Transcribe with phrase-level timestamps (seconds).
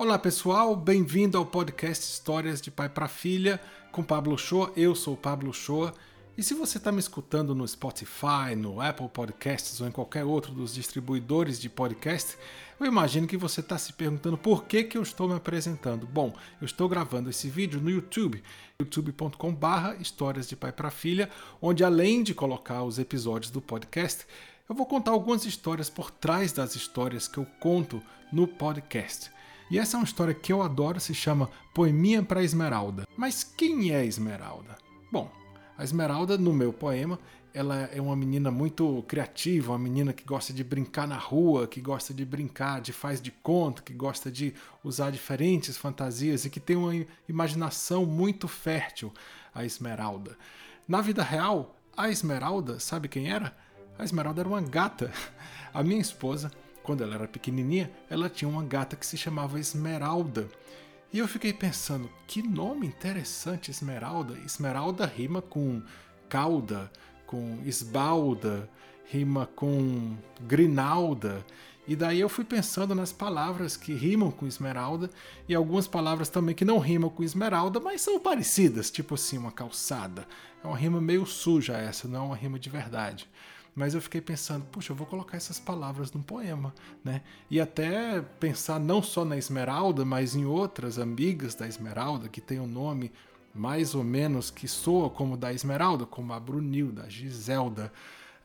[0.00, 3.60] Olá pessoal, bem-vindo ao podcast Histórias de Pai para Filha
[3.92, 4.72] com Pablo Shoa.
[4.74, 5.92] Eu sou Pablo Shoa.
[6.38, 10.52] E se você está me escutando no Spotify, no Apple Podcasts ou em qualquer outro
[10.52, 12.38] dos distribuidores de podcast,
[12.80, 16.06] eu imagino que você está se perguntando por que, que eu estou me apresentando.
[16.06, 18.42] Bom, eu estou gravando esse vídeo no YouTube,
[18.80, 21.28] youtube.com/barra Histórias de Pai para Filha,
[21.60, 24.26] onde além de colocar os episódios do podcast,
[24.66, 29.30] eu vou contar algumas histórias por trás das histórias que eu conto no podcast.
[29.70, 33.06] E essa é uma história que eu adoro, se chama Poeminha para Esmeralda.
[33.16, 34.76] Mas quem é Esmeralda?
[35.12, 35.30] Bom,
[35.78, 37.20] a Esmeralda, no meu poema,
[37.54, 41.80] ela é uma menina muito criativa, uma menina que gosta de brincar na rua, que
[41.80, 46.58] gosta de brincar de faz de conta, que gosta de usar diferentes fantasias e que
[46.58, 49.12] tem uma imaginação muito fértil,
[49.54, 50.36] a Esmeralda.
[50.86, 53.56] Na vida real, a Esmeralda, sabe quem era?
[53.96, 55.12] A Esmeralda era uma gata.
[55.72, 56.50] A minha esposa
[56.90, 60.48] quando ela era pequenininha, ela tinha uma gata que se chamava Esmeralda.
[61.12, 64.36] E eu fiquei pensando, que nome interessante, Esmeralda.
[64.44, 65.80] Esmeralda rima com
[66.28, 66.90] cauda,
[67.28, 68.68] com esbalda,
[69.08, 71.46] rima com grinalda.
[71.90, 75.10] E daí eu fui pensando nas palavras que rimam com esmeralda
[75.48, 79.50] e algumas palavras também que não rimam com esmeralda, mas são parecidas, tipo assim, uma
[79.50, 80.24] calçada.
[80.62, 83.28] É uma rima meio suja essa, não é uma rima de verdade.
[83.74, 87.22] Mas eu fiquei pensando, puxa, eu vou colocar essas palavras num poema, né?
[87.50, 92.60] E até pensar não só na Esmeralda, mas em outras amigas da Esmeralda que tem
[92.60, 93.10] um nome
[93.52, 97.92] mais ou menos que soa como da Esmeralda, como a Brunilda, a Giselda,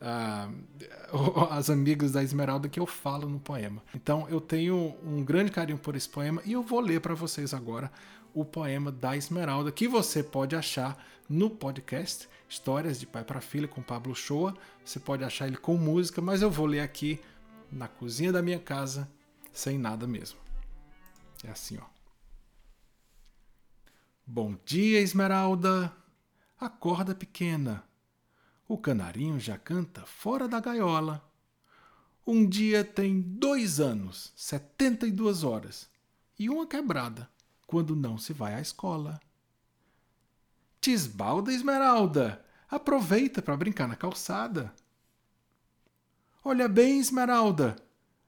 [0.00, 3.82] uh, as amigas da Esmeralda que eu falo no poema.
[3.94, 7.54] Então eu tenho um grande carinho por esse poema e eu vou ler para vocês
[7.54, 7.90] agora
[8.34, 13.66] o poema da Esmeralda, que você pode achar no podcast Histórias de Pai para Filha
[13.66, 14.54] com Pablo Shoa.
[14.84, 17.18] Você pode achar ele com música, mas eu vou ler aqui
[17.72, 19.10] na cozinha da minha casa,
[19.52, 20.38] sem nada mesmo.
[21.44, 21.86] É assim, ó.
[24.26, 25.92] Bom dia, Esmeralda.
[26.58, 27.84] Acorda pequena.
[28.68, 31.22] O canarinho já canta fora da gaiola.
[32.26, 35.88] Um dia tem dois anos, setenta e duas horas,
[36.36, 37.30] e uma quebrada
[37.66, 39.20] quando não se vai à escola.
[40.80, 44.74] Tisbalda Esmeralda, aproveita para brincar na calçada.
[46.44, 47.76] Olha bem, Esmeralda,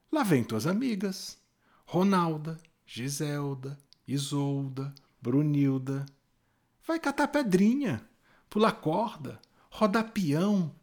[0.09, 1.37] lá vem tuas amigas.
[1.85, 3.77] Ronalda, Giselda,
[4.07, 6.05] Isolda, Brunilda.
[6.85, 8.07] Vai catar pedrinha,
[8.49, 9.39] pular corda,
[9.69, 10.73] rodar peão.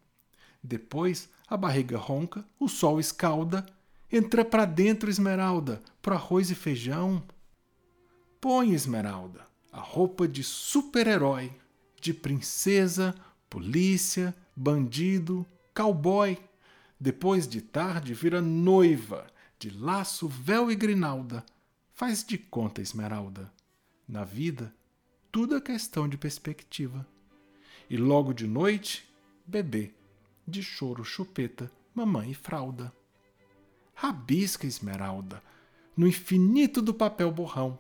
[0.63, 3.65] Depois a barriga ronca, o sol escalda,
[4.11, 7.23] entra pra dentro, Esmeralda, pro arroz e feijão.
[8.41, 11.53] Põe, Esmeralda, a roupa de super-herói,
[12.01, 13.15] de princesa,
[13.49, 16.39] polícia, bandido, cowboy.
[16.99, 19.27] Depois de tarde vira noiva,
[19.59, 21.45] de laço, véu e grinalda.
[21.93, 23.53] Faz de conta, Esmeralda.
[24.09, 24.75] Na vida,
[25.33, 27.07] tudo é questão de perspectiva.
[27.89, 29.09] E logo de noite,
[29.47, 29.93] bebê,
[30.47, 32.93] de choro, chupeta, mamãe e fralda.
[33.95, 35.43] Rabisca, Esmeralda,
[35.97, 37.79] no infinito do papel borrão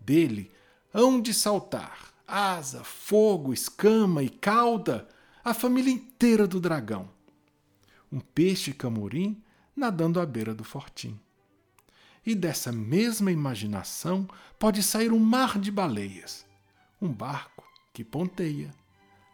[0.00, 0.50] dele
[0.92, 5.08] hão de saltar asa, fogo, escama e cauda,
[5.44, 7.08] a família inteira do dragão.
[8.10, 9.40] Um peixe camorim
[9.74, 11.18] nadando à beira do fortim.
[12.24, 14.28] E dessa mesma imaginação
[14.58, 16.44] pode sair um mar de baleias,
[17.00, 18.74] um barco que ponteia,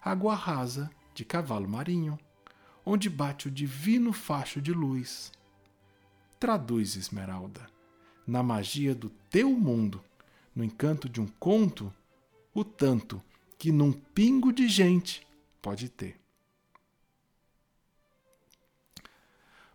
[0.02, 2.18] água rasa de cavalo marinho,
[2.84, 5.30] onde bate o divino facho de luz.
[6.40, 7.66] Traduz, Esmeralda,
[8.26, 10.02] na magia do teu mundo
[10.54, 11.92] no encanto de um conto,
[12.54, 13.22] o tanto
[13.58, 15.26] que num pingo de gente
[15.62, 16.20] pode ter.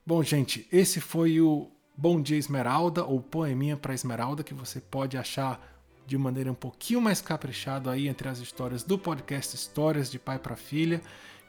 [0.06, 5.18] Bom, gente, esse foi o Bom Dia Esmeralda, ou Poeminha para Esmeralda, que você pode
[5.18, 5.77] achar
[6.08, 10.40] de maneira um pouquinho mais caprichada aí entre as histórias do podcast Histórias de Pai
[10.40, 11.02] para Filha,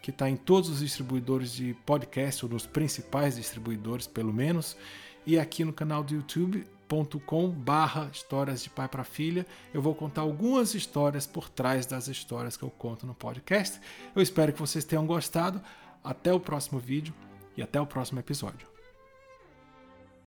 [0.03, 4.77] que está em todos os distribuidores de podcast, ou nos principais distribuidores, pelo menos,
[5.25, 9.47] e aqui no canal do YouTube youtube.com barra histórias de pai para filha.
[9.73, 13.79] Eu vou contar algumas histórias por trás das histórias que eu conto no podcast.
[14.15, 15.61] Eu espero que vocês tenham gostado.
[16.03, 17.13] Até o próximo vídeo
[17.57, 18.78] e até o próximo episódio.